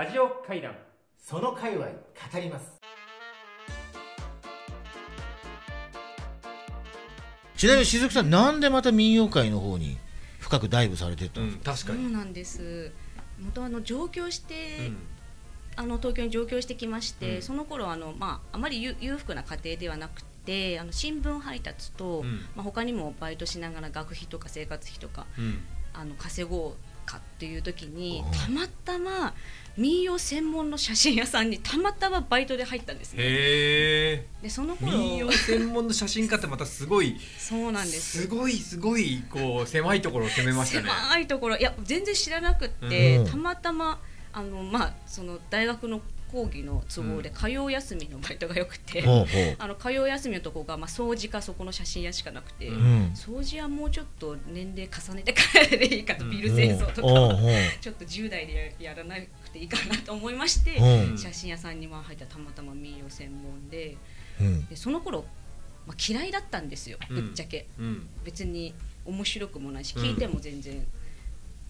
[0.00, 0.74] ラジオ会談。
[1.18, 1.92] その界隈語
[2.40, 2.80] ります。
[7.54, 9.98] ちなみにしずくさんなんでまた民謡界の方に
[10.38, 12.04] 深くダイブされてったうんんですか、確かに。
[12.04, 12.92] そうなんです。
[13.38, 14.96] 元あの上京して、うん。
[15.76, 17.42] あの東京に上京してきまして、うん。
[17.42, 22.36] その頃あのまああまり裕裕福な家庭ではなくてあの新聞配達と、うん。
[22.56, 25.58] まあ他にもバイトしながら学費とか生活費とかうん。
[25.92, 26.72] あの稼ごう
[27.04, 29.34] かっていう時にうんたまたま
[29.76, 33.22] 民謡専門の写真屋さんにたまたまバイトで入ったんですね。
[33.22, 34.92] へえでその頃。
[34.92, 38.22] 民謡専門の写真家ってまたすごいそうなんです。
[38.22, 40.88] すごいすごいこう狭いところを攻めましたね。
[40.88, 41.56] 狭いところ。
[41.56, 43.26] いや全然知らなくって、うん。
[43.26, 44.00] たまたま
[44.32, 47.34] あの、まあ、その大学の講義の都合でうん。
[47.34, 49.26] 火曜休みのバイトがよくて、ほうほ
[49.58, 56.30] あの火曜休みのとこが、まあ、掃除かそこの写真屋しかなくて、う、うん、掃除はもうちょっと年齢重ねてからでいいかと、うん。
[56.30, 57.36] ビル清掃とか、
[57.80, 59.16] ちょっと10代でややらな
[59.50, 61.18] くていいかなと思いまして、うん。
[61.18, 63.96] 写真屋さんにまあ入ったらたまたま民謡専門で
[64.40, 64.66] うん。
[64.66, 65.24] でその頃、
[65.86, 67.66] まあ、嫌いだったんですよぶっちゃけ。
[67.78, 68.08] うん。
[68.24, 68.72] 別に
[69.04, 70.02] 面白くもないしうん。
[70.02, 70.86] 聞いても全然、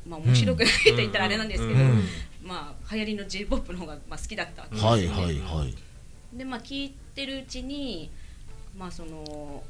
[0.06, 2.04] まあ面白くないと言ったらあれなんですけど、うん。
[2.42, 5.74] まあ流行りの j p o p の方がまあ好きだったわけです、はいはいはい。
[6.36, 8.10] でまあ聞いてるうちに
[8.76, 9.62] まあその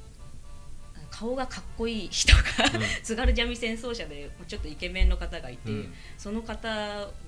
[1.21, 2.41] 顔がかっこいい人が、
[2.75, 2.83] うん。
[3.05, 5.95] 津軽三味線奏者でちょっとイケメンの方がいて、うん。
[6.17, 6.67] その方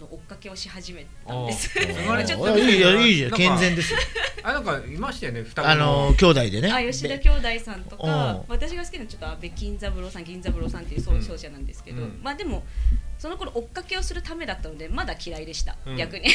[0.01, 1.69] の追っかけをし始めたんです。
[1.77, 3.03] ちょっとあいいじゃん。
[3.03, 3.33] いいじゃん。
[3.33, 3.99] 健全ですよ。
[4.43, 6.73] あなんかいましたよね双子あの兄弟でね。
[6.73, 8.45] あ吉田兄弟さんとうかん。
[8.49, 12.21] 私が好きなのはちょっと安倍金三郎さん銀三郎さんっていう奏者なんですけど、うん。
[12.23, 12.65] まあでも
[13.23, 15.97] その頃追っかけをするためだったのでまだ嫌いでした、うん。
[15.97, 16.27] 逆に。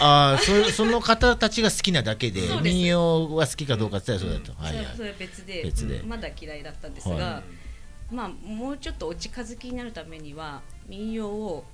[0.00, 4.86] ああそその方たちが好きなだけで 民謡が好きかどうかって言ったらそうだと、はいはい。
[4.94, 6.02] それは別で別で。
[6.04, 7.42] まだ嫌いだったんですが、は
[8.10, 11.64] まあもうちょっとお近づきになるためには民謡を、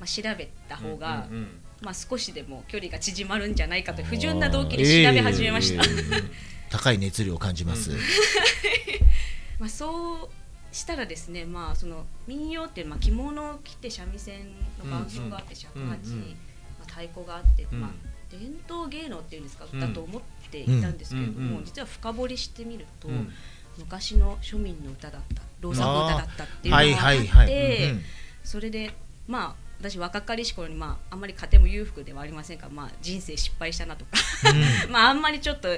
[0.00, 6.22] まあ、調べた方が、うんうんまあ、少しでも距離が縮まるんじゃないかという不純な動機で調べ始めました、ええ
[6.72, 7.98] 高い熱量を感じます、うん。
[9.60, 10.39] まあ、そう
[10.72, 14.40] したらですね、まあ、その民謡って、まあ、着物を着て三味線
[14.78, 17.80] の伴奏があって尺八、まあ、太鼓があって、うん。
[17.80, 17.90] まあ、
[18.30, 23.30] 伝統芸能っていうんですか、うんだと思っていたんですけれども、実は深掘りしてみると、うん。
[23.78, 28.00] 昔の庶民の歌だった老作歌だったっていうのはいが分かってうん
[28.44, 28.90] それで
[29.26, 34.10] まあ私若かりし頃に、まあ、あんまり家庭も裕福ではありませんが、まあ、人生失敗したなとか。
[34.90, 35.68] まああんまりちょっと、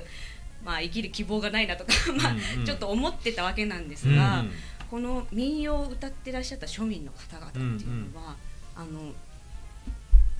[0.64, 4.52] まあ、生きる希望がないなとか、 まあちょっと思ってたわけなんですが、うん
[4.92, 8.36] この民謡を歌ってらっしゃった庶民の方々っていうのは、
[8.76, 9.14] あの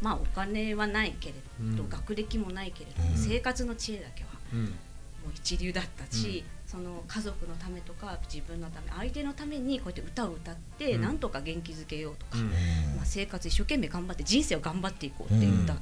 [0.03, 1.89] まあお金はないけれど、うん。
[1.89, 3.17] 学歴もないけれど、うん。
[3.17, 4.65] 生活の知恵だけはうん。
[4.65, 11.01] もう一流だったし、その家族のためとか自分のため相手のためにこうやって歌を歌って、うん。
[11.01, 12.49] なんとか元気づけようとか、うん。
[12.95, 15.77] まあ、生活一生懸命頑張って人生を頑張っていこうっていう歌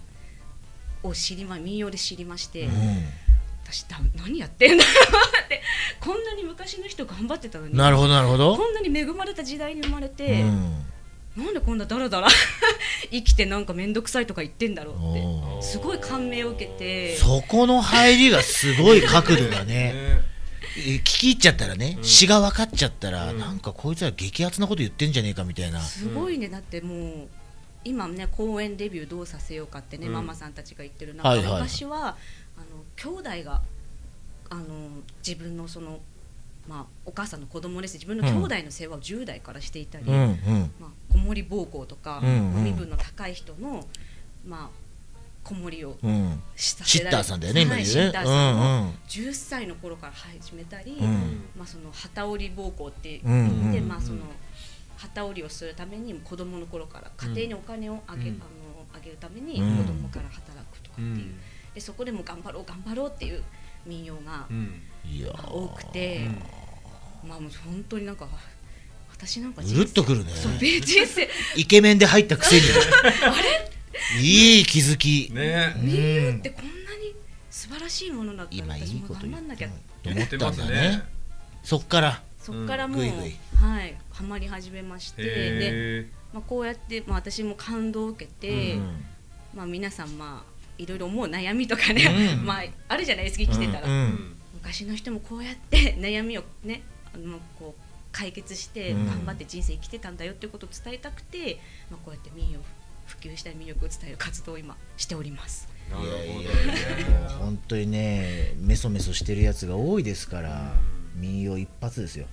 [1.02, 2.68] を知りま民謡で知りまして、
[3.64, 5.62] 私だ何やってんだろうって
[5.98, 7.76] こんなに昔の人頑張ってたのに。
[7.76, 8.56] なるほどなるほど。
[8.56, 10.84] こんなに恵まれた時代に生まれて、うん。
[11.36, 12.28] なんでこんなダラダラ
[13.10, 17.16] 生きてなんか面倒くさいとか言ってんだろうってすごい感銘を受けて。
[17.16, 20.20] そこの入りがすごい角度だ ね。
[20.76, 22.04] 聞き入っちゃったらね、うん。
[22.04, 23.38] 詩が分かっちゃったら、うん。
[23.38, 26.48] なんかこいつら激アツなこと言ってんじゃねえかみたいな、すごいね。
[26.48, 27.28] だってもう
[27.84, 30.12] 今ね公演デビューどうさせようかってね、うん。
[30.12, 31.52] ママさんたちが言ってる中、はいはい。
[31.54, 32.16] 昔は
[32.56, 33.62] あの兄弟が
[34.50, 34.64] あの
[35.26, 36.00] 自分のその、
[36.68, 40.70] まあ、お母さんの子供です自分の兄弟の世話を10代からしていたり、うんうん。
[40.80, 42.64] まあ、子守暴行とか、うんうん。
[42.64, 43.86] 身分の高い人の、
[44.44, 44.70] まあ、
[45.44, 46.42] 子守をうん。
[46.56, 47.96] したシッターさんだよね今はい、言う。
[47.96, 48.94] ねシッターさんをうんうん。
[49.08, 53.88] 10歳の頃から始めたり、うんまあ、その旗織り暴行ってうん言って、うん。
[53.88, 54.18] まあ、その
[54.96, 58.36] 旗織りをするために子供の頃から家庭にお金をあげ,、うん。
[58.36, 58.44] あの
[58.92, 59.76] あげるためにうん。
[59.76, 61.34] 子供から働くとかっていう、うん。
[61.74, 63.44] でそこでも頑張ろう頑張ろうっていう
[63.86, 64.46] 民謡が
[65.52, 66.28] 多くて、
[67.26, 68.38] まあもう本当になんかあ
[69.10, 70.32] 私なんかうるっとくるね。
[70.34, 72.62] そう人生イケメンで入ったくせに。
[74.22, 75.74] いい気づき、ね。
[75.76, 75.86] うん。
[75.86, 77.14] 民謡ってこんなに
[77.50, 79.74] 素晴らしいものだったら今い私もいこと言っ頑張んなきゃた
[80.14, 80.80] 言ってと思ったますね。
[80.80, 81.02] んだね。
[81.62, 82.22] そっから。
[82.40, 83.36] そこからもう、うんぐいぐい。
[83.56, 89.04] はいハマり始めましてで、へまあ、こうやって、まあ、私も感動を受けて、うん。
[89.54, 92.44] まあ、皆さんまあいろいろ思う悩みとかね、うん。
[92.46, 93.92] まあ、あるじゃないですか生きてたら、うん。
[93.92, 96.82] ー昔の人もこうやって悩みをね
[97.14, 97.82] あのこう
[98.12, 99.06] 解決してうん。
[99.06, 101.60] 頑張って人生生きてたんだよっていうことを伝えたくて、
[101.90, 102.60] まあ、こうやって民謡
[103.06, 105.68] 普及したい魅力を伝える活動を今しております。
[105.90, 110.74] なるほどねいやいやいやもう本当にねメソメソしてるやつが多いですから
[111.16, 112.26] 民謡一発ですよ。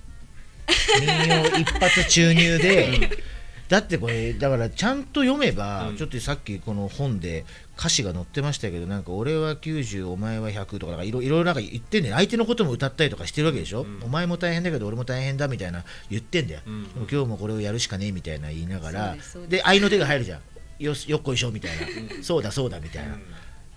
[1.00, 3.10] 民謡一発注入で
[3.68, 5.96] だってこれだからちゃんと読めば、うん。
[5.96, 7.44] ちょっとさっきこの本で
[7.78, 14.02] 歌詞が載ってましたけどなんか俺は90お前は100とかなんかいろいろなんか言ってんね相手のことも歌ったりとかしてるわけでしょ、うん。
[14.04, 16.92] お前も大変だけど俺も大変だみたいな言ってんだよ、うん。
[16.94, 19.16] でも今日もこれをやるしかねえみたいな言いながら
[19.48, 20.40] で愛の手が入るじゃん。
[20.78, 23.18] よしよっこいしょみたいな、そうだそうだみたいな、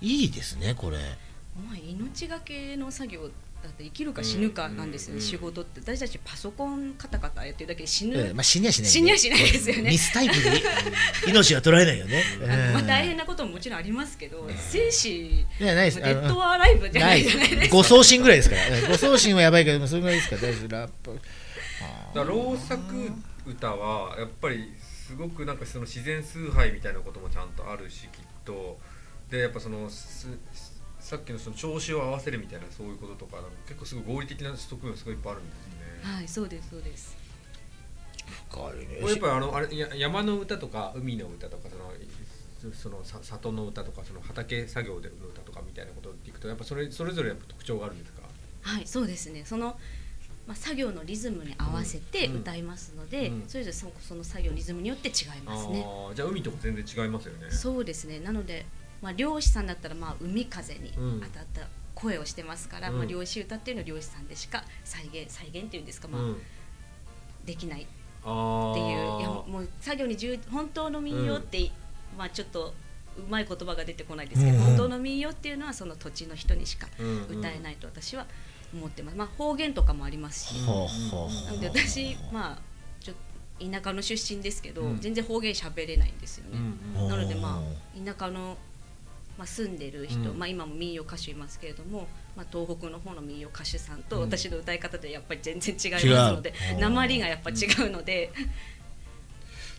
[0.02, 0.98] いいですねこれ。
[1.58, 3.30] まあ、命がけの作業
[3.63, 9.90] だって生きるか死ぬかなんですよね、うん仕事って私たちパソコンカタカタやってるだけで死ぬ、ええまあ、死にはしない、死にはしないですよね。
[9.92, 10.62] ミスタイプで
[11.28, 12.88] 命は取られないよね、まあ、うん。
[12.88, 15.98] 大変なことももちろんありますけど、生死いやないです。
[16.00, 17.75] デッドアライブじゃないじゃないですか。
[17.75, 18.80] 誤送信ぐらいですから。
[18.80, 20.42] うん誤送信はやばいけどそれぐらいですから。
[20.42, 20.68] 大丈夫。
[20.69, 21.14] ラップ。
[21.14, 21.22] だか
[22.16, 23.12] ら老作
[23.46, 28.80] 歌はやっぱりすごくなんかその自然崇拝みたいなこともちゃんとあるしきっと。
[29.30, 30.28] でやっぱそのす
[31.12, 35.63] さっきのその調子を合わせるみたいなそういうこととか結構すごい合理的な側面がすごいいっぱいあるんですよ
[36.08, 36.16] ね。
[36.16, 37.18] はいそうですそうです。
[38.50, 39.00] 深いね。
[39.02, 41.75] これやっぱりあのあれや山の歌とか海の歌とかそ
[42.69, 48.22] のそのさ里の歌とかその畑作業での歌とかみたいなことっていくとやっぱそれそれぞれやっぱ特徴があるんですか？
[48.62, 49.44] はいそうですね。
[49.44, 49.78] その、
[50.48, 52.40] まあ、作業のリズムに合わせてうん。
[52.40, 53.44] 歌いますので、うん。
[53.50, 55.84] それぞれそのその作業のリズムによって違いますね。
[55.86, 57.52] あーじゃあ海とか全然違いますよね。
[57.52, 58.22] そうですね。
[58.22, 58.66] なので、
[59.01, 61.21] まあ、漁師さんだったら、まあ、海風にうん。
[61.21, 62.98] 当たった声をしてますから、うん。
[62.98, 66.42] まあ、漁師歌っていうのは漁師さんでしか再現再現っていうんですか、まあうん。
[67.45, 71.71] できないっていういやもう作業に重本当の民謡って、
[72.18, 72.74] まあちょっと
[73.18, 74.63] うまい言葉が出てこないですけど、うん。
[74.63, 77.39] 本当の民謡っていうのはその土地の人にしかうん。
[77.39, 78.25] 歌えないと私は
[78.74, 82.59] 思ってます、まあ方言とかもありますし、はあはあなので私まあ
[83.00, 83.13] ちょ
[83.59, 85.00] 田舎の出身ですけど、うん。
[85.00, 86.57] 全然方言喋れないんですよね、
[86.95, 87.01] うん。
[87.04, 88.57] うんなのでまあ田舎の、
[89.42, 90.38] まあ、住んでる人、うん。
[90.38, 92.08] まあ、今も民謡歌手いますけれども、
[92.38, 94.22] まあ、東北の方の民謡歌手さんとうん。
[94.22, 96.80] 私の歌い方でやっぱり全然違いますので違う。
[96.80, 98.32] 鉛がやっぱ違うので。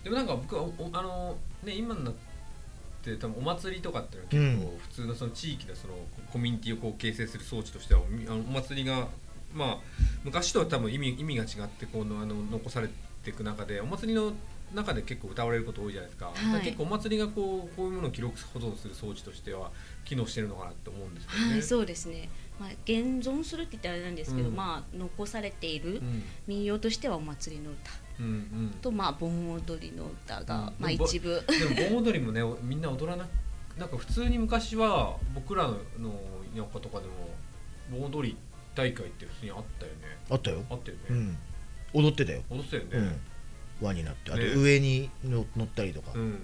[0.03, 0.65] でもなんか僕は
[0.95, 2.15] あのね今になっ
[3.05, 5.95] て多分お祭りとかっていうのは結構普通のその地域のその
[6.33, 9.07] コミュニティをこう形成する装置としてはみあのお祭りが
[9.55, 9.79] まあ
[10.25, 12.89] 昔とは多分意味意味が違ってこのあの残され
[13.23, 14.33] ていく中でお祭りの
[14.75, 16.65] 中で結構歌われること多いじゃないですか,、はい。
[16.65, 19.71] 結構お祭りがこうこういうものを記録保存する装置としては
[20.05, 21.53] 機能してるのかなって思うんですけどね。
[21.53, 22.29] はい、そうですね、
[22.59, 24.57] まあ、現存するって言ったらあれなんですけど、うん。
[24.57, 26.23] まあ、残されているうん。
[26.47, 27.91] 民謡としてはお祭りの歌。
[28.21, 28.75] うんうん。
[28.81, 30.83] と、まあ、盆踊りの歌が、うん。
[30.83, 31.43] まあ、一部。
[31.47, 33.29] でも盆踊りもね みんな踊らな
[33.79, 36.13] なんか普通に昔は僕らのの
[36.55, 37.13] 田舎とかでも
[37.91, 38.37] 盆踊り
[38.75, 39.99] 大会って普通にあったよね。
[40.31, 41.39] あったよ、あったよね、うん、
[41.95, 42.89] 踊ってたよ、踊ってたよね。
[42.93, 43.21] うん、
[43.83, 46.43] 輪になってあとね上にの乗ったりとかうん、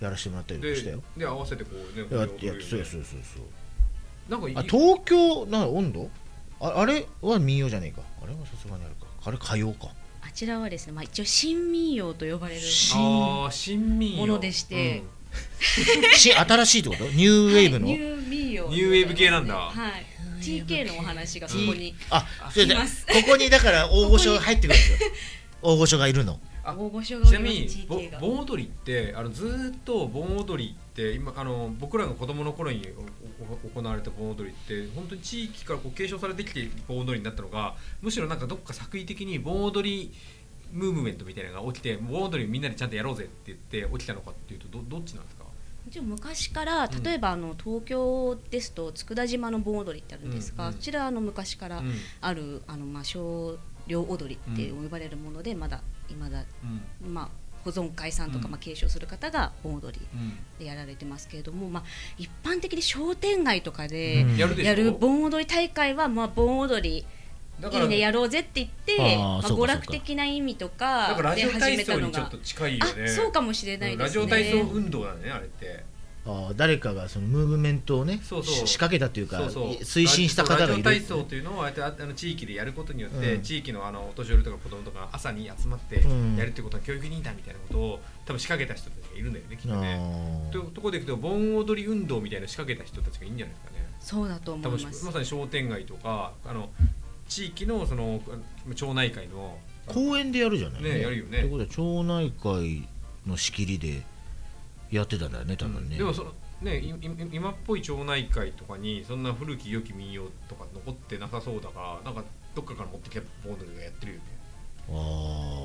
[0.00, 3.42] やらせてもらったりとでかしたよ、で合わせてこうねやってやってそうそうそうそう。
[4.28, 6.10] なんかいあ東京な温度？
[6.60, 8.02] ああれは民謡じゃねえか。
[8.22, 9.06] あれはさすがにあるか。
[9.24, 9.88] あれ歌謡か。
[10.24, 14.18] あちらはですね、まあ、一応新民謡と呼ばれる新あー新民謡。
[14.18, 15.02] ものでして。
[16.14, 17.04] し新しいってこと？
[17.04, 19.54] ニューウェーブの、はいニュー民謡ニューウェーブ系なんだ。
[19.54, 20.06] はい。
[20.40, 23.06] TK のお話がそこにあそれです。
[23.28, 24.98] こにだから大御所入ってくるんですよ。
[25.62, 27.68] 大御所がいるのあ大御所がおちなみに
[28.20, 32.86] 盆踊りってあのずーっと盆踊りって今あの僕らが子供の頃に
[33.74, 40.12] 行われた盆踊りって本当に地域からこう継承されてきて盆踊りになったのがむしろなんかどっか作為的に盆踊り
[40.72, 45.42] ムーブメントみたいなのが起きて盆踊りみんなでちゃんとやろうぜって言って起きたのかっていうとどどっちなんですか？
[45.88, 50.76] 一応昔から例えばあの東京ですと佃島の盆踊りってあるんですが、うんうん。
[50.76, 51.92] そちらはあの昔からうん。
[52.20, 55.82] あるあのまあ少量踊りって呼ばれるものでまだ
[56.14, 56.44] 未だ
[57.02, 57.14] うん。
[57.14, 57.28] まあ
[57.64, 58.50] 保存会さんとかうん。
[58.52, 60.38] まあ継承する方が盆踊りうん。
[60.58, 61.82] でやられてますけれども、まあ、
[62.18, 64.36] 一般的に商店街とかでうん。
[64.36, 67.06] やる盆踊り大会はまあ盆踊り
[67.70, 73.04] いいねやろうぜって言ってまあ、娯楽的な意味とかで始体めたのが操にちょっと近いよね。
[73.04, 74.04] あそうかもしれないですね。
[74.04, 75.84] ラジオ体操運動だねあれって
[76.24, 78.54] あー誰かがそのムーブメントをねそうそう。
[78.54, 79.70] し仕掛けたというかそうそう。
[79.82, 80.68] 推進した方がいる。
[80.68, 83.42] ラジオ体操というのをああやってああの地域でやることによって、うん。
[83.42, 86.36] 地域のあのお年寄りとか子供とか朝に集まってうん。
[86.36, 90.48] やるっていうことは教育にいいんだみたいなことを多分仕掛けた人たちがいるんだよねきっとね。
[90.52, 93.88] というところでいくと盆踊り運動みたいなの仕掛けた人たちがいいんじゃないですかね。
[93.98, 95.04] そうだと思います。
[95.04, 96.70] まさに商店街とかあの
[97.28, 98.20] 地域のその
[98.68, 100.82] あ町内会の公園でやるじゃない。
[100.82, 101.40] ねやるよね。
[101.40, 102.88] ってことは町内会
[103.26, 104.02] の仕切りで
[104.92, 106.82] やってたんだよね多分ね、でもそのね
[107.32, 112.22] 今っぽい町内会とかにそんな古き良き民謡とか残ってなさそうだがなんか
[112.54, 114.24] どっかから持ってきた盆踊りがやってるよね。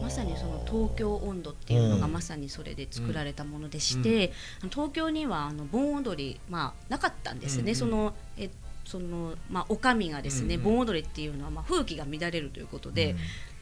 [0.01, 2.13] まさにその東京温度っていうのがうん。
[2.13, 4.31] まさにそれで作られたものでして、
[4.69, 7.75] 東京にはあの盆踊り、まあ、なかったんですね、うんうん。
[7.75, 8.50] そのえ
[8.86, 10.63] そのまあ、お上がですね、うんうん。
[10.63, 13.17] 盆踊りっていうのはまあ風紀が乱れるということで、うん。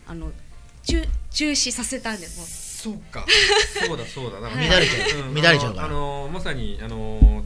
[0.07, 0.31] あの
[0.83, 3.25] 中中止させたんですそうか。
[3.87, 4.39] そうだそうだ。
[4.39, 4.69] だからはい。
[4.69, 5.27] 乱れちゃう。
[5.29, 5.33] うん。
[5.33, 5.87] 乱れちゃうから。
[5.87, 7.43] あのまさにあの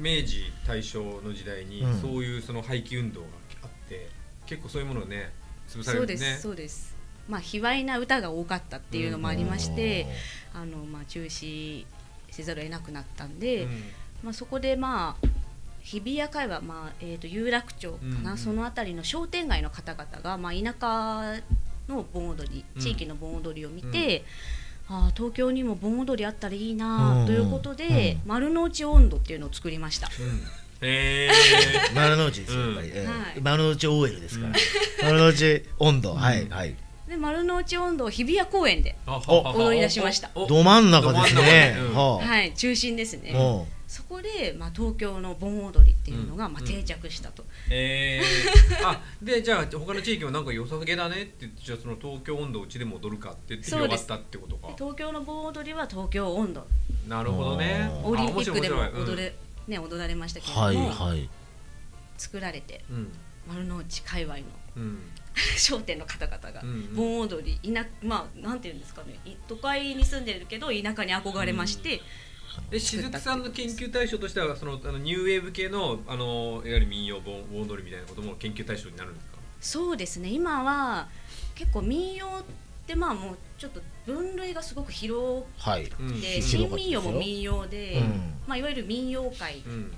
[0.00, 2.00] 明治大正の時代に、うん。
[2.00, 3.26] そういうその廃棄運動が
[3.62, 4.08] あって
[4.46, 5.32] 結構そういうものをね
[5.68, 6.96] 潰されそうです、そうです。
[7.28, 10.08] まあ卑猥な歌が多かったっていうのもありまして、
[10.52, 11.86] あのまあ中止
[12.30, 13.82] せざるを得なくなったんで、うん。
[14.24, 15.26] まあそこでまあ
[15.80, 21.40] 日比谷界は、まあえー、と有楽町かな、うんその辺りの商店街の方々が、まあ、田舎
[21.88, 22.82] の盆踊りうん。
[22.82, 24.24] 地域の盆踊りを見て、
[24.88, 27.26] ああ東京にも盆踊りあったらいいなうん。
[27.26, 28.30] ということで、うん。
[28.30, 30.08] 丸の内温度っていうのを作りました。
[30.18, 30.42] うん。
[30.82, 31.30] へえ
[31.94, 32.96] 丸の内ですよやっぱり、うん。
[32.96, 33.06] ええ。
[33.06, 33.40] はい。
[33.40, 34.52] 丸の内 OL ですから、
[35.04, 36.74] 丸の内温度、はいはい。
[37.08, 40.30] で丸の内温度を日比谷公園で、お踊り出しました。
[40.34, 41.76] ど真ん中ですね。
[41.94, 43.32] はい、中心ですね。
[43.86, 54.74] もそこで、まあ、東京の盆踊りっていうのが、まあ、うん定着したと、えー、 あでじゃあ他の地域もなんか良さげだねって言ってじゃあその東京温度うちでも踊るかって言って広がったってことか。
[54.76, 56.66] 東京の盆踊りは東京温度
[57.08, 57.88] なるほどね。
[58.02, 59.34] オリンピックでも踊れ、
[59.68, 61.28] ね、踊られましたけうれども、はいはい。
[62.18, 63.12] 作られてうん。
[63.46, 64.42] 丸の内界隈の
[64.76, 64.98] うん。
[65.58, 66.94] 商店の方々がうんうん。
[66.96, 69.18] 盆踊りいなまあなんていうんですかね。
[69.24, 72.00] い都会に住んでるけど田舎に憧れまして、
[72.70, 79.36] え雫さんの研究対象としてはそのあのニューウェーブ系のあのいわゆる民謡盆盆踊りみたいなことも研究対象になるんですか？
[79.60, 80.28] そうですね。
[80.30, 81.08] 今は
[81.54, 82.42] 結構民謡っ
[82.86, 85.84] てまあもうちょっと分類がすごく広はい。
[85.84, 88.34] うんくて、うん新民謡も民謡で、うん。
[88.46, 89.92] まあ、いわゆる民謡界うん。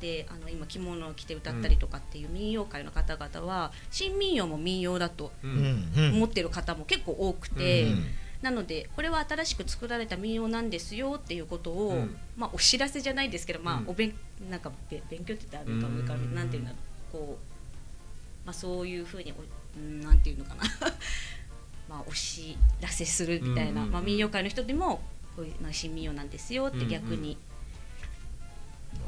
[0.00, 5.92] であの今着物を着て歌ったりとかっていう民謡界の方々は新民謡も民謡だとううんん。
[5.96, 6.14] うん。
[6.16, 8.04] 思ってる方も結構多くて、うん
[8.44, 12.16] なのでこれは新しく作られた民謡なんですよっていうことを、うん。
[12.36, 13.88] まあ、お知らせじゃないですけど、まあうん。
[13.88, 14.14] お勉
[14.50, 16.60] なんかべ勉強って言ったらあれかなんてい。
[16.60, 16.66] うん。
[16.66, 19.36] だろうこう、まあ、そういうふうにお
[19.78, 20.64] うんなんていうのかな。
[21.88, 25.02] まあお知らせするみたいな、まあ、民謡界の人でも
[25.36, 27.38] こういう、まあ、新民謡なんですよって逆に、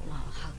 [0.09, 0.55] まあ、は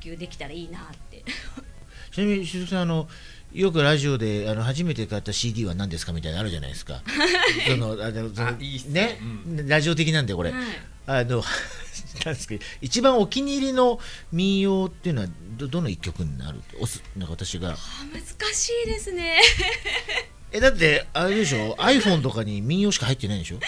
[0.00, 1.22] 普及できたらいいなって。
[2.10, 3.08] ちなみに鈴木さんあの
[3.52, 7.02] よくラジオであの初めて買った CD は何ですかみたいなのあるじゃないですか。
[7.66, 9.18] そのあのそのあいいっすね。
[9.46, 10.62] ね、ラジオ的なんでこれ、はい。
[11.06, 11.42] あの
[12.24, 13.98] なんですけど一番お気に入りの
[14.32, 16.60] 民謡っていうのはどどの一曲になる？
[16.78, 17.70] おすなんか私が。
[17.70, 17.76] あ
[18.12, 19.40] 難しいですね。
[20.52, 23.60] えだってあれでしょ？iPhone とかに民謡しか入ってないでしょ？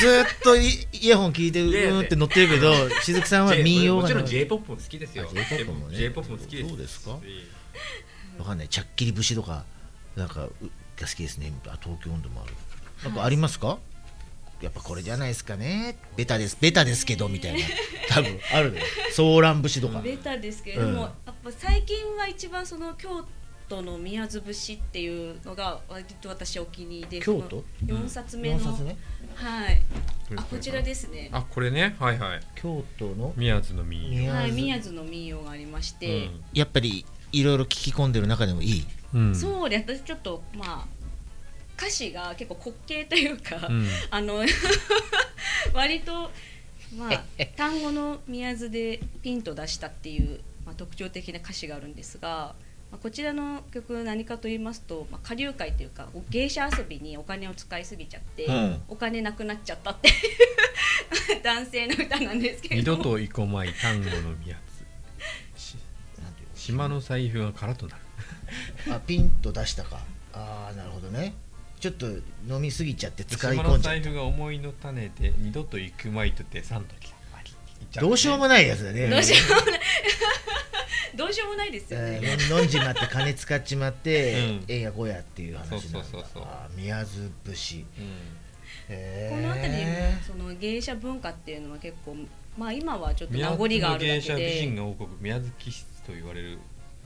[0.00, 5.28] ずーっとイイヤホン聞いてうんって乗ってるけどしずくさんは民謡がもちろんな J-POP も好きですよ。
[5.30, 6.08] あ J-POP もね。
[6.08, 7.18] も好きですそうですか。
[7.22, 7.52] し
[8.38, 8.68] わかんない。
[8.68, 9.64] ちゃっきり節とか
[10.16, 10.50] なんかう
[10.96, 11.52] が好きですね。
[11.66, 12.54] あ東京温度もある。
[13.04, 13.78] なんかありますか、
[14.60, 15.96] やっぱこれじゃないですかね。
[16.16, 16.56] ベタです。
[16.60, 17.60] ベタですけどみたいな。
[18.08, 18.82] 多分あるね。
[19.12, 21.00] ソーラン節とか、ベタですけれども、うん。
[21.00, 23.26] やっぱ最近は一番その京
[23.68, 27.64] 都の宮津節っていうのが割と私お気に入りで京都？
[27.80, 28.96] その4冊目の、4冊目？
[29.34, 29.82] はい。
[30.30, 30.38] うん。
[30.38, 31.30] あこちらですね。
[31.32, 31.96] あこれね？
[31.98, 32.40] はいはい。
[32.54, 34.08] 京都の宮津の民謡。
[34.10, 38.86] 宮はい津宮津の民謡がありまして、やっぱりいろいろ聞き込んでる中でもいい？
[39.14, 39.34] うん。
[39.34, 40.86] そうで私ちょっとまあ
[41.76, 43.86] 歌詞が結構滑稽というか、うん。
[44.10, 44.44] あの
[45.74, 46.30] 割と
[46.96, 47.24] まあ
[47.56, 52.54] 単語の宮津でピンと出したっていう、まあ、特徴的な歌詞があるんですが、
[52.90, 58.82] まあ、こちらの曲何かと言いますと、まあ、下流会というか芸者遊びにお金を使いすぎちゃって、うん。
[58.88, 60.14] お金なくなっちゃったっていう
[61.42, 63.02] 男性の歌なんですけども。
[63.02, 64.71] 度と行こまい単語の宮津
[66.62, 68.02] 島の財布が空となる。
[68.94, 69.98] あピンと出したか。
[70.32, 71.34] ああなるほどね。
[71.80, 72.06] ちょっと
[72.48, 73.98] 飲みすぎちゃって使い島込んじゃった。
[73.98, 77.12] の財布が思いの種で二度と行くまいとて三時
[78.00, 79.08] どうしようもないやつだね。
[79.08, 79.80] どうしようもない。
[81.16, 84.64] どうしようもないですよね、えー飲んじまって金使っちまって、うん。
[84.68, 85.78] えんやこやっていう話なんだ。
[85.80, 86.42] そうそうそうそう。
[86.44, 87.84] あー宮津節。
[88.88, 89.36] へー。
[89.36, 89.84] この辺り
[90.24, 92.16] その芸者文化っていうのは結構
[92.56, 94.60] まあ今はちょっと名宮津残があるだけで。
[94.62, 96.58] 人が王国宮津気質と言われる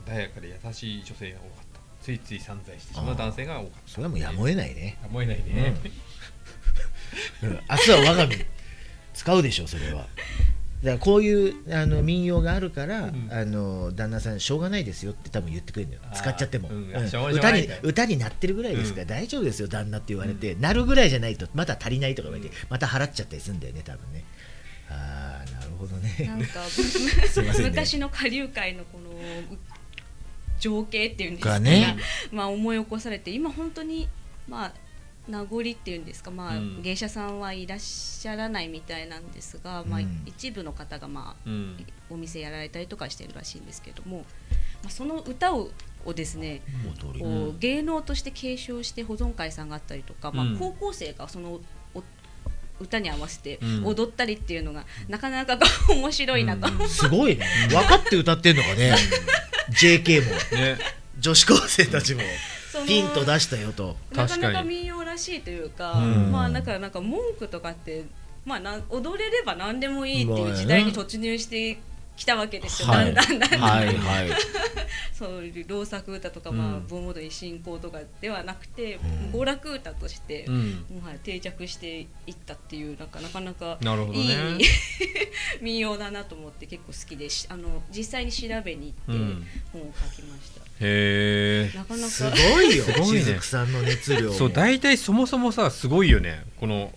[0.05, 1.79] 穏やかで優しい女性が多かった。
[2.01, 3.91] ついつい散財してしまう男性が多かった。
[3.91, 5.75] それはもうやむを得ないね、やむを得ないね、
[7.43, 8.35] うん、明日は我が身。
[9.13, 10.07] 使うでしょそれは。
[10.83, 13.29] だからこういうあの民謡があるから、ん。
[13.31, 16.93] あの旦那さんしょうがないですよって多分言ってくれるんだよ使っちゃっても、うん。
[17.33, 19.09] 歌に歌になってるぐらいですから、うん。
[19.09, 24.23] 大丈夫ですよ旦那って言われて、なるぐらいじゃないとまだ足りないとか言われて、また払っちゃったりするんだよね多分ね。
[24.89, 25.46] ああ
[25.77, 26.59] ほどなねんか
[27.41, 27.53] ね。
[27.63, 29.11] 昔の下流会のこの
[30.59, 31.97] 情景っていうんですかがね。
[32.31, 34.07] まあ思い起こされて今本当に
[34.47, 34.73] まあ
[35.27, 36.81] 名残っていうんですか、まあうん。
[36.81, 41.85] 芸者さんはいらっしゃらないみたいなんですが、まあうん一部の方がまあうん。
[42.09, 44.19] お店やられたりとかしてるらしいんですけども、
[44.81, 45.69] まあ、その歌を
[46.05, 46.61] をですね
[47.11, 50.57] こう芸能として継承して保存会さんがあったりとか、まあうん。
[50.57, 51.61] 高校生がそのお
[52.79, 53.85] 歌に合わせてうん。
[53.85, 55.57] 踊ったりっていうのが、なかなか
[55.89, 57.45] 面白いなと、すごいね。
[57.69, 58.95] 分かって歌ってんのかね。
[59.71, 60.31] JK も。
[60.57, 60.77] ね。
[61.19, 62.21] 女子高生たちも。
[62.85, 63.97] ピンと出したよと。
[64.11, 64.53] なか確かに。
[64.53, 66.31] なか民謡らしいというか、うん。
[66.31, 68.05] まあだからなんか文句とかって、
[68.45, 71.79] まあ、なん踊れれば何でもいいっていう時代に突入して
[72.17, 73.13] きたわけですよ、はい。
[73.13, 74.29] だんだんだんだん、はいはい。
[75.13, 76.57] そういう浪作歌とか、うん。
[76.57, 79.39] まあ、盆踊り進行とかではなくて、うん。
[79.39, 80.85] 娯楽歌として、うん。
[80.89, 84.57] もはや定着していったっていうなんかなかなかなるほどね。
[84.59, 84.65] いい
[85.61, 89.47] 民謡だなと思って結構好きでしあの実際に調べに行ってうん。
[89.71, 92.09] 本を書きました、へえなかなか。
[92.09, 92.83] すごいよ。
[92.85, 93.19] すごいね。
[93.19, 94.29] しずくさんの熱量。
[94.29, 96.43] もそう大体そもそもさすごいよね。
[96.59, 96.91] この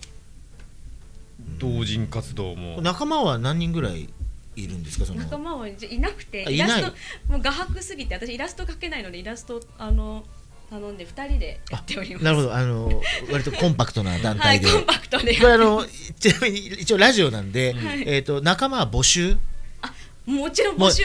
[1.57, 4.09] 同人活動も、仲間は何人ぐらい
[4.55, 5.05] いるんですか？
[5.05, 5.21] その。
[5.21, 6.93] 仲間はいなくてイラスト
[7.31, 10.25] もう画伯すぎて私イラスト描けないのでイラストあの
[10.69, 12.23] 頼んで2人でやっております。
[12.23, 12.53] なるほど。
[12.53, 15.35] あの割とコンパクトな団はい体で、コンパクトで。
[15.35, 15.85] これあの
[16.19, 18.03] ちなみに一応ラジオなんで、はい。
[18.07, 19.37] えっ、と仲間は募集
[20.25, 21.03] もちろん募集。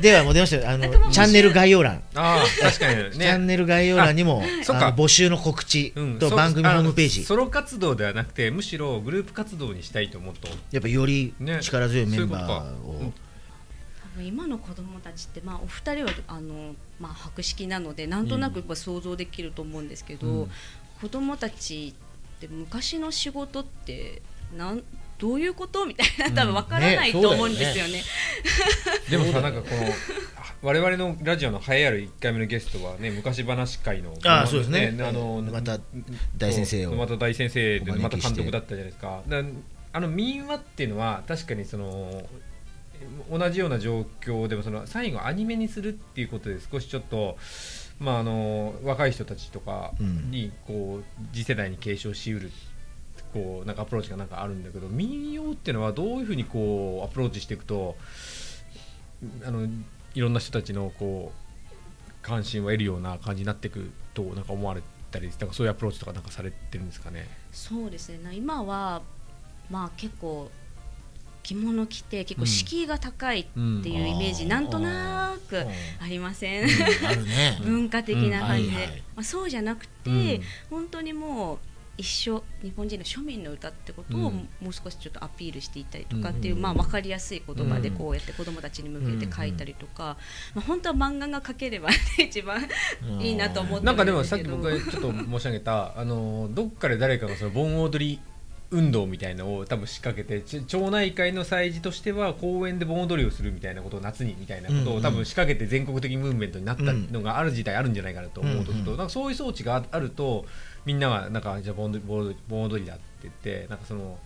[0.00, 0.68] ではもう出ましたよ。
[0.68, 11.60] あのチャンネル概要欄、ああ確かにチャンねネル概要欄にも募集の告知うんそと番組ホームページ、ソロ活動ではなくてむしろグループ活動にしたいと思うとやっぱよりね。
[11.62, 13.12] 力強いメンバーを。
[14.14, 20.50] 多分今の子供たちって、まあ、お二人はあの、まあ、博識なのでなんとなくやっぱ想像できると思うんですけど、うん。
[21.00, 21.94] 子供たち
[22.36, 24.22] って昔の仕事って
[24.56, 24.84] なん
[25.18, 25.86] どういうこと？
[25.86, 26.34] みたいな。
[26.34, 28.02] 多分わからないねと思うんですよね。
[29.10, 29.82] でもさなんかこの
[30.62, 34.96] 我々のラジオの栄えある1回目のゲストはね昔話会のああそうですね。
[35.00, 35.78] あのまた
[36.36, 39.22] 大先生をまた大先生でまた監督だったじゃないですか。
[39.28, 39.42] だ
[39.92, 42.26] あの民話っていうのは確かにその
[43.30, 47.36] 同じような状況でもその最後アニメにするっていうことで少しちょっと
[48.00, 52.50] まああの若い人たちとかにこう次世代に継承しうる
[53.34, 57.96] こうなんかアプローチがなんかあるんだけど民謡っていうのはどういうふうにこうアプローチしていくと
[59.44, 59.68] あの
[60.14, 67.26] いろんな人たちのこう関心を得るような感じになっていくとなんか思われたりなんかそういうアプローチとかなんかされてるんですかね？
[67.52, 68.18] そうですね。
[68.22, 69.02] な今は、
[69.70, 70.50] まあ、結構
[71.42, 74.48] 着物着て結構敷居が高いっていうイメージ、うん。
[74.48, 75.62] なんとなくうん。
[76.00, 77.58] ありません、あるね。
[77.62, 78.76] 文化的な感じで、うん。
[78.76, 79.02] はいはい。
[79.16, 80.42] まあ、そうじゃなくて、うん。
[80.70, 81.58] 本当にもう
[81.96, 84.48] 一緒日本人の庶民の歌ってことをうん。
[84.60, 87.96] もう少しちょっとアピールしていったりとかっていう、うんまあ、分かりやすい言葉でうん。
[87.96, 90.16] こうやって子どもたちに向けて書いたりとか、
[90.54, 92.68] まあ、本当は漫画が描ければ、ね、 一番
[93.20, 98.20] いいなと思ってなんかでもさっき僕がちょっと申し上げたあのどっかで誰かがその盆踊り
[98.70, 110.46] 運動みたいのを多分仕掛けてち町内会の祭事としては公園で盆踊りをするみたいなことを夏にみたいなことを多分仕掛けて全国的ムーブメントになったのがある時代あるんじゃないかなと思うとするとなんかそういう装置があると
[110.84, 114.18] みんながなんかじゃあ盆踊りだって言ってなんかその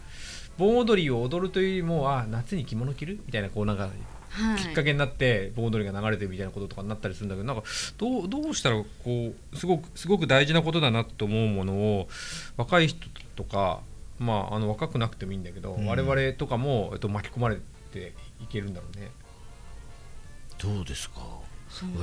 [0.57, 3.89] 盆踊りを踊るというよりもあ夏に着物着るみたいなこうなんか
[4.31, 7.63] はい、きっかけになって盆踊りが流れてるみたいなこととかになったりするんだけどなんか
[7.97, 12.09] どうどうしたらこうすごくすごく大事なことだなと思うものを
[12.59, 12.99] 若い人
[13.37, 13.81] とか、
[14.19, 15.87] まあ、あの若くなくてもいいんだけど、うん。
[15.87, 17.57] 我々とかも、えっと、巻き込まれ
[17.91, 19.11] ていけるんだろうね。
[20.59, 21.21] どうですか？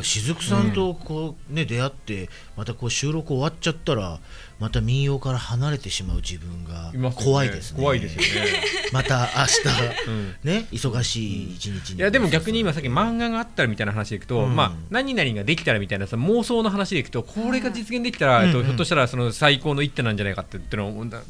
[0.02, 4.20] 雫さんとこう、ね出会ってまたこう収録終わっちゃったら
[4.60, 7.80] また民謡から離れてしまう自分が怖いですね。
[7.80, 8.52] 怖いですよね。
[8.94, 10.36] また明 うん。
[10.44, 11.98] 日ね忙しい一日に。
[11.98, 14.56] いやでも逆に今さっき漫画があったらみたいな話でいくと、うん。
[14.56, 18.48] まあ、何々ができたらみたいなさ妄想の話でいくとこれが実現できたら、うん。
[18.48, 21.22] えっとひょっとしたらその最高の一手なんじゃないかって言ってのをだ。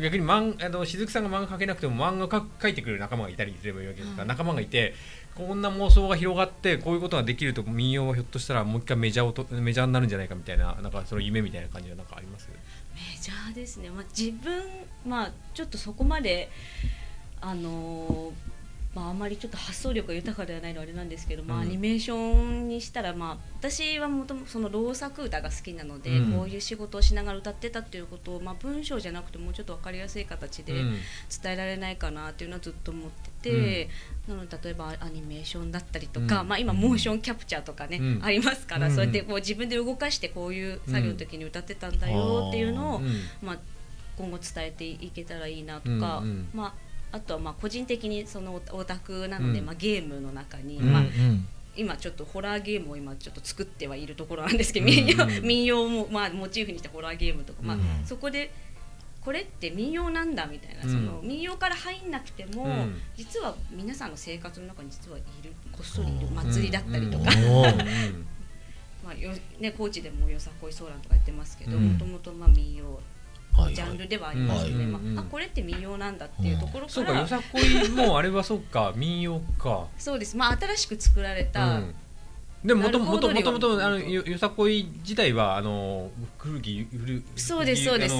[0.00, 4.94] 逆に漫あの雫さんが漫画描けなくても漫画か描いてくれる仲間がいたりすればいいわけですから、はい仲間がいて
[5.38, 12.48] こんな妄想が広がってこういうことができると民謡はひょっとしたらもう一回メジャーをとメジャーになるんじゃないかみたいななんかその夢みたいな感じはなんかあります
[12.94, 14.64] メジャーですね、まあ、自分、
[15.06, 16.50] まあ、ちょっとそこまで、
[17.40, 18.57] あのー
[18.98, 21.62] まあ、あまりちょっと発想力が豊かではないのはあれなんですけど、まあ、うん。
[21.62, 26.32] アニメーションにしたら、まあ、私はもともとその浪作歌が好きなので、うん。
[26.32, 30.96] こういう仕事をしながら歌ってたっていうことを、まあ、文章じゃなくてもうちょっと分かりやすい形でうん。
[31.42, 33.88] 伝えられないかなっていうのはずっと思ってて、
[34.26, 36.48] なので例えばアニメーションだったりとか、うん。
[36.48, 38.20] まあ、今モーションキャプチャーとかね、うん。
[38.24, 38.94] ありますから、うん。
[38.94, 43.06] そうやってこう自分で動かしてこういう作業の時に歌ってたんだよっていうのを、うん。
[43.42, 43.58] まあ、
[44.16, 46.48] 今後伝えていけたらいいなとか、うんうん。
[46.52, 49.66] まあ、あとはまあ個人的にそのオタクなので、うん。
[49.66, 55.42] まあ、ゲームの中に、うんまあ、うん今ちょっとホラーゲームを今ちょっと作ってはいるところなんですけど、うん民謡うん。
[55.44, 58.50] 民謡もまあモチーフにしたホラーゲームとか、まあうんそこで
[59.20, 60.90] これって民謡なんだみたいな、うん。
[60.90, 63.00] その民謡から入んなくても、うん。
[63.16, 67.24] 実は皆さんの生活の中に実はいるこっそりいる祭りだったりとか、
[69.04, 71.92] まあよね、高知でもよさこいソーランとかやってますけどうん。
[71.92, 73.02] もともとまあ民謡はい
[73.66, 79.86] ジャンルではありますよね、はいまあ、あこれって民謡なんだっていうところか、そうからよさこいもあれはそうか民謡か。
[79.98, 80.36] そうです。
[80.36, 81.94] まあ新しく作られた、うん。
[82.64, 83.58] でももともともとも。
[83.58, 88.14] とあのよよさこい自体はあの古き古そうですそうです。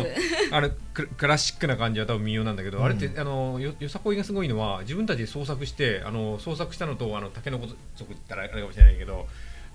[0.52, 2.84] あのククラシックな感じは多分民謡なんだけど、うん。
[2.84, 9.26] あれってあのよよさこいがすごいのは自分たちで創作してあの創作したのとあの竹の子族ったらあれかもしれないけど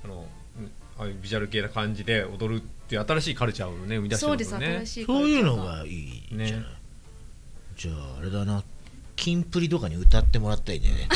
[0.03, 0.42] あのうん
[1.03, 4.43] ああいうビジュアル系な感じで踊るっていう新しいカルチャーをね生み出してそうで
[4.85, 6.65] すいそういうのがいいじゃない、ね。
[7.77, 8.63] じゃああれだな。
[9.15, 11.07] キンプリとかに歌ってもらったらいいんだよね。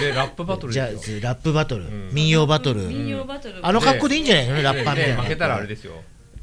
[0.00, 2.10] でラップバトルじゃラップバトル、うん。
[2.12, 3.64] 民謡バトル、民謡バトル。
[3.64, 4.62] あの格好でいいんじゃないの？
[4.62, 5.16] ラッパーみたいな。
[5.16, 5.92] で負けたらあれですよ、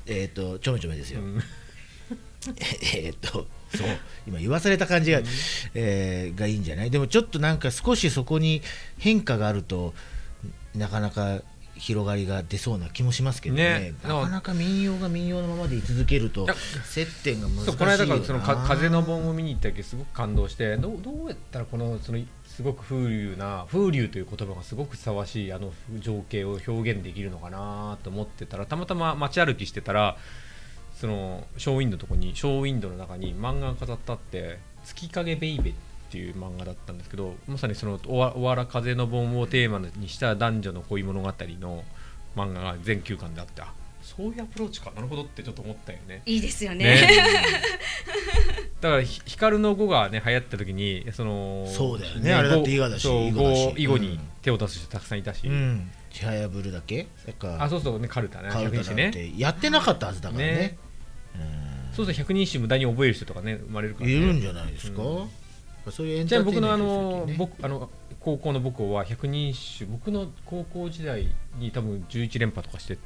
[0.06, 1.42] えっ、とちょめちょめですよ、うん。
[2.96, 3.88] えっとそう。
[4.28, 5.22] 今言わされた感じが、
[5.74, 6.92] えーがいいんじゃない？
[6.92, 8.62] でもちょっとなんか少しそこに
[9.00, 9.96] 変化があると
[10.76, 11.42] なかなか
[11.80, 13.80] 広がりが出そうな気もしますけどね。
[13.80, 13.94] ね。
[14.04, 16.46] なかなか民謡が民謡のままで居続けると
[16.86, 30.18] 接点が難しいよそうこの間からその風の盆を見に行った時すごく感動してどうどうやったらこのそのすごく風流な風流という言葉がすごくふさわしいあの情景を表現できるのかなと思ってたらたまたま街歩きしてたら
[31.00, 41.84] そのショーウィンドのとこにショーウィンドの中に漫画が飾ってあって「月影ベイベ」っていう漫画だったんですけどまさにそのおわおわら風の盆をテーマにした男女の恋物語の
[42.36, 44.92] 漫画が全9巻であってあそういうアプローチか。
[44.96, 46.24] なるほどってちょっと思ったよね。
[46.26, 46.86] いいですよね。
[46.86, 47.10] ね。
[48.82, 52.34] だからひ光の語がね流行った時にそのそうだよね。
[52.34, 53.28] あれだって囲碁だしそう
[53.78, 54.20] 囲碁にうん。
[54.42, 55.92] 手を出す人たくさんいたし、うん。
[56.12, 57.08] ちはやぶるだけ？
[57.18, 57.58] それか。
[57.62, 59.12] あそうそうねカルタねカウンタね。
[59.38, 60.54] やってなかったはずだからね。
[60.54, 60.78] ね。
[61.94, 65.30] そうすると百人一首無駄に覚える人とかね生まれるから、ね、いるんじゃないですか、うん
[65.92, 72.98] そういうエンターテインメ僕のあの、ントする時ね僕あの高校の母校は百人一首僕の高校時代に多分11連覇とかして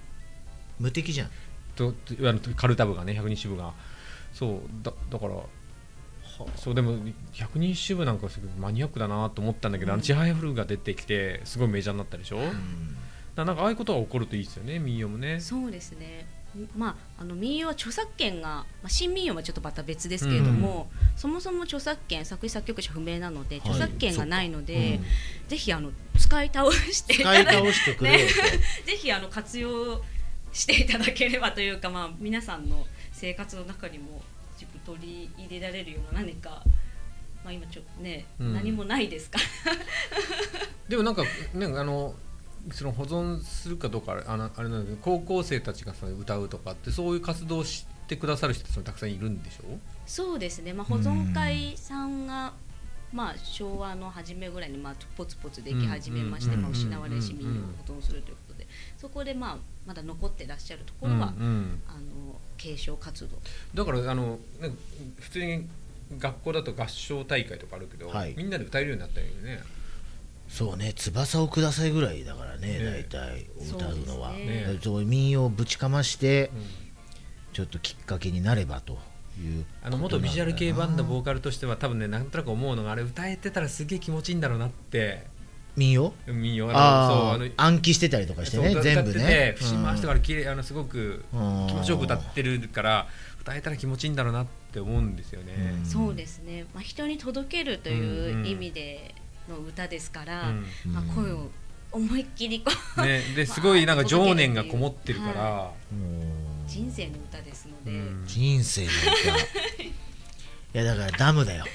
[0.79, 1.29] 無敵じゃん。
[1.75, 3.73] ととあのカルタ部がね百人一首部が。
[4.33, 5.33] そうだだから
[6.55, 6.97] そうでも
[7.31, 12.51] 百人一首部なんかすごいマニアックだなと思ったんだけど、あのちはやふるが出てきてすごいメジャーになったでしょ、だか
[13.35, 15.39] らなんかああいうことが起こるといいですよね民謡もね。
[15.39, 16.25] そうですね
[16.75, 24.99] まあ、あの民謡は著作権が、まあ、新民謡はちょっとまた別ですけれども、そもそも著作権作詞作曲者不明なので著作権がないので、
[25.47, 28.33] ぜひあの使い倒して使い倒してくれよと、
[28.85, 30.01] ぜひあの活用
[30.51, 34.21] していただければというか、まあ、皆さんの生活の中にも
[34.53, 36.61] 自分取り入れられるような何か、
[37.43, 38.53] まあ、今ちょっとね、うん。
[38.53, 39.39] 何もないですか。
[39.39, 39.45] ら
[40.87, 42.15] でもなんかなんかあの
[42.71, 49.77] その保存するかどうかあのあれなんだけど高校生たちがさ歌うとかってそういう活動をしてくださる人たちもたくさんいるんでしょ？
[50.05, 52.53] そうですね、まあ、保存会さんが、
[53.11, 61.99] まあ、昭和の初めぐらいに、まあ、ポツポツでき始めまして、うんまあ、失われし民謡をうん保存するということでそこで、まあ、まだ残ってらっしゃるところは、うんうんあの
[62.55, 63.37] 継承活動
[63.73, 64.39] だからあの
[65.19, 65.67] 普通に
[66.17, 69.59] 学校だと合唱大会とかあるけど、はいみんなで歌えるようになったよね
[70.53, 72.79] そうね翼をくださいぐらいだからねね。
[72.79, 76.51] 大体歌うのはそうねそういう民謡をぶちかまして
[77.53, 78.99] ちょっときっかけになればと
[79.41, 85.25] いうあの元ビジュアル系バンドボーーカルとしては多分ねなんとなく思うのがあれ歌えてたらすげえ気持ちいいんだろうなって。
[85.75, 86.13] 民謡？
[86.27, 86.69] 民謡。
[86.71, 89.55] あそうあ暗記してたりとかしてねそう全部ね。
[89.57, 91.67] 節回しとかで綺麗あのすごくうん。
[91.67, 93.07] 気持ちよく歌ってるから
[93.41, 95.77] 歌えたら気持ちいいんだろうなって思うんですよね。
[95.79, 95.85] うん。
[95.85, 99.15] そうですね、まあ、人に届けるという意味で
[99.49, 100.65] の歌ですから、うん。
[100.93, 101.49] まあ、声を
[101.91, 105.71] 思いっきりこうね、ですごいなんか情念がこもってるから、
[106.67, 108.23] 人生の歌ですので、うん。
[108.25, 109.83] 人生の歌。
[109.83, 109.91] い
[110.73, 111.65] やだからダムだよ。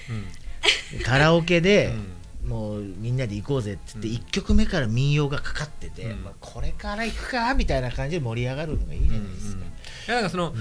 [0.95, 1.03] うん。
[1.03, 2.18] カラオケで、うん
[2.49, 4.15] もうみんなで行こうぜって言って、うん。
[4.17, 6.25] 1曲目から民謡がかかってて、うん。
[6.25, 10.55] まあ、これから行くかみたいな感じで盛り上がるのがいいじゃないですか、いやなんかその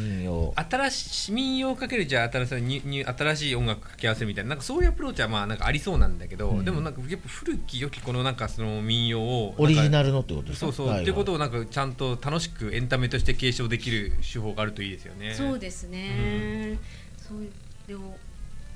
[0.55, 6.65] 新しい民謡をかけるじゃあ新しいニュニュ新しい音楽掛け合わせみたいななんかそういうアプローチはまあなんかありそうなんだけど、うん。
[6.65, 10.65] でもなんかやっぱ古き良きこのなんかその民謡をオリジルナルのってことですか？
[10.67, 11.03] そうそう、はいはい。
[11.03, 15.33] っていうことをなんかちゃんと楽しくエンタメとして継承できる手法があるといいですよね。
[15.33, 16.77] そうですね、
[17.17, 17.47] そう
[17.87, 18.17] でも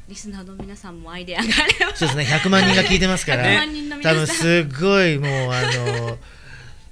[0.08, 1.96] リスナーの皆さんもアイデアがあれば。
[1.96, 2.24] そうですね。
[2.26, 4.18] 100万人が聞いてますから、100万人の皆さん。
[4.18, 6.18] 多分すごいもうあの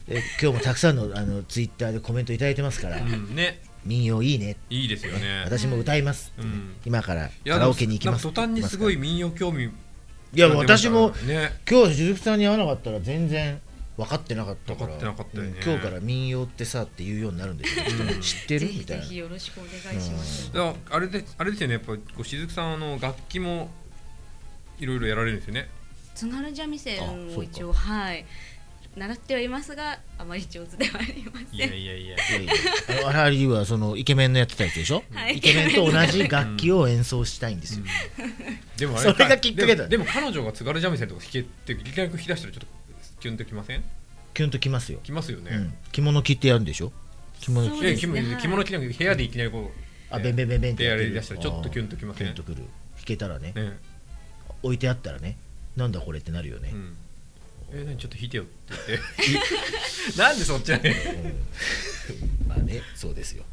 [0.08, 3.62] え今日もたくさんのあのツイッターでコメントいただいてますから、うんね。
[3.86, 4.58] 民謡いいね。
[4.70, 5.44] いいですよね。
[5.46, 6.76] 私も歌います、うん。
[6.86, 8.26] 今からカラオケに行きます。
[8.26, 9.72] なんか途端にすごい民謡興味い
[10.34, 11.60] や私もね。
[11.70, 13.62] 今日鈴木さんに会わなかったら全然
[14.00, 15.50] 分かってなかったから分かってなかったよね。
[15.50, 18.22] うん今日から民謡ってさって言うようになるんですよ、うん。
[18.22, 18.68] 知ってる？
[18.68, 19.04] みたいな。
[19.04, 20.52] ひよろしくお願いします。
[20.90, 23.70] あれであれですよねやっぱこう雫さんあの楽器も
[24.80, 25.68] いろいろやられるんですよね。
[26.16, 27.02] 津軽三味線
[27.36, 28.26] を一応はい。
[28.98, 31.56] 習ってはいますがあまり上手ではありません。
[31.56, 32.16] いやいやいや。
[32.16, 32.54] いやいや。
[33.00, 35.38] あのアラリーはそのイケメンのやってたやつでしょ、はい。
[35.38, 37.86] イケメンと同じ楽器を演奏したいんですよ、
[38.78, 39.88] でもあそれがきっかけだ。
[39.88, 42.68] でもでも彼女が津軽三味線とか弾けっていきなり弾き出したらちょっと
[43.20, 43.84] キュンときません？
[44.34, 46.92] キュンときますよ、きますよね、うん、着物着てやるんでしょ？
[47.42, 47.82] 着物着て。
[47.82, 52.28] ねはい着物着なきゃ部屋でいきなりこうあベンベンベンベンってでやりだしたらちょっとキュンときません？
[52.28, 52.58] キュンとくる。
[52.98, 53.54] 弾けたらね。
[53.56, 53.78] ね。
[54.64, 55.38] 置いてあったらね。
[55.76, 56.72] なんだこれってなるよね。
[56.74, 56.96] う、ん。
[57.72, 57.98] え何？
[57.98, 60.18] ちょっと弾いてよって言って。
[60.20, 60.96] なんでそっちなのよ
[62.48, 63.44] まあねそうですよ。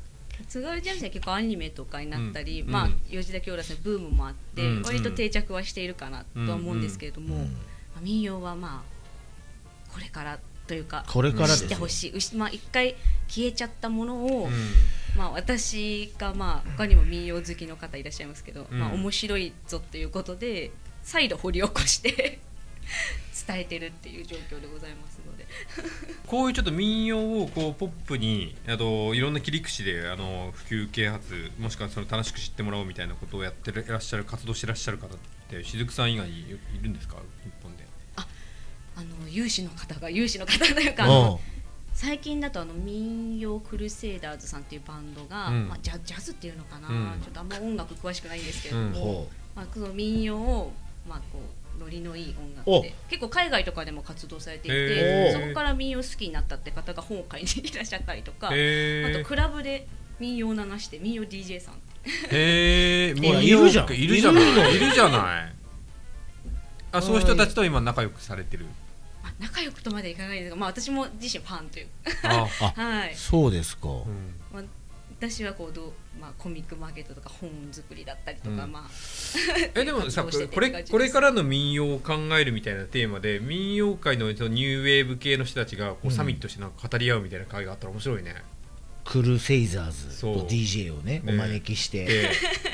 [0.48, 2.92] 津軽三味線は結構アニメとかになったり、まあうん。
[2.92, 4.82] うん吉田京良さんのブームもあって、うん。
[4.82, 7.42] 割と定着はしているかなとは思うんですけれども、うん。
[7.42, 7.48] ま
[7.98, 8.95] あ民謡はまあ
[9.96, 12.36] これからというかこれから知ってほしい。
[12.36, 12.96] まあ一回
[13.28, 14.52] 消えちゃったものを、うん。
[15.16, 18.78] まあ私がまあ他にも民謡好きの方いらっしゃいますけど、うん。
[18.78, 20.70] まあ面白いぞということで
[21.02, 22.40] 再度掘り起こして
[23.46, 25.46] 伝えてるっていう状況でございますので。
[26.26, 36.44] こういうちょっと民謡をこうポップにあといろんな切り口であの普及啓発もしくはその楽しく知ってもらおうみたいなことをやってらっしゃる活動してらっしゃる方って雫さん以外にい
[36.82, 37.16] るんですか？
[38.96, 41.06] あの有志の方が有志の方というか
[41.92, 45.68] 最近だとあの民謡クルセイダーズさんっていうバンドが、うん。
[45.68, 47.20] まあ、ジャジャズっていうのかな、うん。
[47.22, 48.90] ちょっとあんま音楽詳しくないんですけれども、う。
[48.90, 50.72] んほまあ、その民謡を、
[51.08, 51.40] まあ、こ
[51.78, 59.86] うノリのいい音楽おで結構海外とかでも活動されていてそこから民謡好きになったって方が本を買いにいらっしゃったりとか、へあとクラブで
[60.18, 61.74] 民謡を流して民謡 DJ さん
[62.30, 63.92] へえいるじゃん。
[63.92, 64.76] いるじゃない。
[64.76, 65.54] いるじゃない。
[66.92, 68.66] あ そういう人たちと今仲良くされてる
[69.26, 71.86] まあ、仲良くとまでいかないですが、まあ、私も自身ファンという。
[72.22, 72.46] あ、
[72.80, 74.34] はい、そうですか、うん。
[74.52, 74.62] まあ、
[75.18, 78.72] 私はこうどう、まあ、コミックマーケットとか本作りだったりとか、うん。
[78.72, 78.90] まあ
[79.74, 86.12] えでもさ これこれからの民謡を考えるみたいなテーマで民謡界のニューウェーブ系の人たちがこううん。
[86.12, 88.34] サミットしてなんか語り合うみたいな会があったら面白いね。
[89.04, 90.38] クルセイザーズそう。
[90.38, 91.32] と DJ をねね。
[91.32, 92.04] お招きして。
[92.04, 92.30] で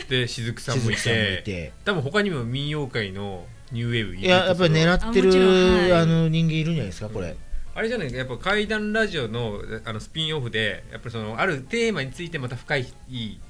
[0.08, 1.72] で雫さんもい鈴木さんもいてて。
[1.84, 5.92] 多分他にも民謡界のニューウェーブいややっぱり狙ってるはい。
[5.92, 7.34] あの人間いるんじゃないですかこれ、
[7.74, 13.40] あれじゃないやっぱ怪談ラジオのあのスピンオフでやっぱりそのあるテーマについてまた深いいい。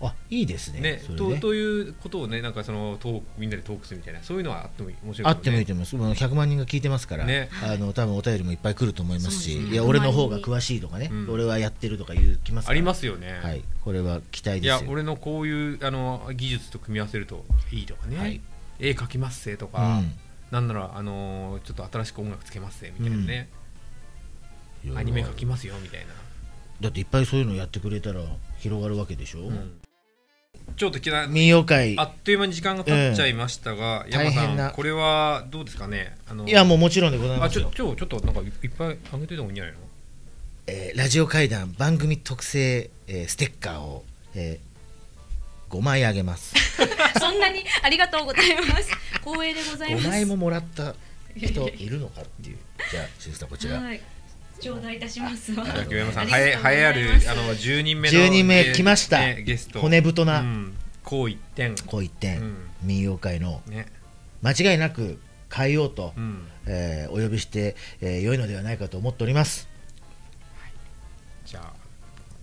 [0.00, 5.30] あいいですねねとということをねなんかそのトークみんなでトークするみたいなそういうのはあっても面白いね。
[5.30, 5.96] あってもいいと思います。
[5.96, 7.48] もう100万人が聞いてますから、ね。
[7.64, 9.70] あの多分お便りもいっぱい来ると思いますしね。
[9.70, 11.30] いや俺の方が詳しいとかね、うん。
[11.30, 12.74] 俺はやってるとか言うきますから。
[12.74, 13.40] ありますよね。
[13.42, 13.64] はい。
[13.84, 14.86] これは期待いですよ。
[14.86, 18.40] や俺のこういうあの技術と組み合わせるといいとかね、はい
[18.78, 20.12] 絵描きますせとうか、ん。
[20.50, 23.48] なんならあのーちょっと新しく音楽つけますせみたいなね、
[24.96, 26.06] アニメ描きますよみたいな、
[26.80, 28.22] だっていっぱいそういうのやってくれたら
[28.58, 29.80] 広がるわけでしょ、うん。
[30.76, 34.10] ちょっときな民謡界あっという間に時間が経っちゃいましたが、うん。
[34.10, 36.16] 山さんこれはどうですかね？
[36.30, 37.70] あのいやもうもちろんでございあますよ。
[37.74, 39.78] ちょちょちょっとなんかいいっぱいあげといた方がいいんじゃないの
[40.68, 44.60] えーラジオ会談番組特製、えーステッカーを、え
[45.70, 46.54] 5枚あげます。
[47.20, 48.90] そんなにありがとうございます。
[49.24, 50.06] 光栄でございます。
[50.06, 50.94] 5枚ももらった
[51.36, 52.58] 人いるのかっていう。
[52.90, 54.00] じゃあ鈴木さんこちら、はい。
[54.60, 55.52] 頂戴いたします。
[55.52, 59.18] わじゃあ清山さんあはえりがとうござい栄えあるあの10人目の10人目ゲ来ました。
[59.20, 59.80] ねゲスト。
[59.80, 61.76] 骨太なうん、こう一点。
[61.86, 62.56] こう一点、うん。
[62.82, 63.86] 民謡界のね。
[64.42, 65.20] 間違いなく
[65.52, 66.48] 変えようと、うん。
[66.66, 69.68] えーお呼びして、えー良いのではないかと思っております。
[71.44, 71.72] じゃあ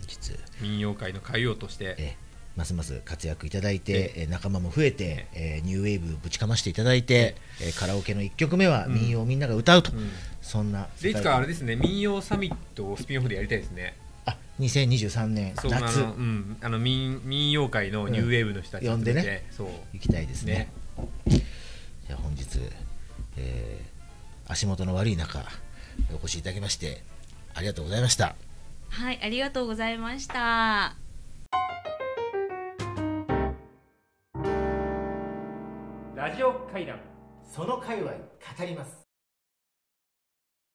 [0.08, 2.25] 実民謡界の変えようとしてえー
[2.56, 4.24] ますます活躍いただいて、ええ。
[4.26, 8.94] ー仲間も増えて、えーニューウェーブぶちかましていただいて、えーカラオケの1曲目はうん。
[8.94, 10.10] 民謡をみんなが歌うと、うん。
[10.42, 13.96] そんなでいつかあれですね民謡サミットをスピンオフでやりたいですね。
[14.26, 18.92] あ2023年そうあ夏の、うん、あの民民謡界のニューウェーブの人たちうん。
[18.94, 19.48] 呼んでねね。
[19.52, 20.70] そう行きたいですね
[21.26, 21.42] ね。
[22.08, 22.60] じゃあ本日、
[23.38, 23.96] えー
[24.48, 25.44] 足元の悪い中
[26.14, 27.02] お越しいただきまして
[27.56, 28.36] ありがとうございました。
[28.90, 30.96] はいありがとうございました
[36.16, 37.02] ラジオ会談。
[37.44, 38.18] その界隈語
[38.66, 39.05] ります。